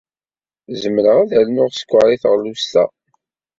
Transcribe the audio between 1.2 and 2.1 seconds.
ad rnuɣ sskeṛ